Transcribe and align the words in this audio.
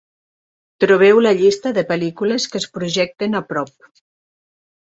Trobeu 0.83 1.21
la 1.25 1.33
llista 1.41 1.73
de 1.75 1.83
pel·lícules 1.91 2.49
que 2.55 2.63
es 2.63 2.67
projecten 2.79 3.41
a 3.43 3.45
prop 3.53 3.89